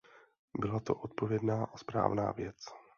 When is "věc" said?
2.31-2.65